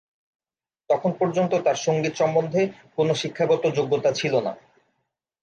[0.89, 2.61] তখন পর্যন্ত তার সঙ্গীত সম্বন্ধে
[2.97, 4.53] কোনো শিক্ষাগত যোগ্যতা ছিল না।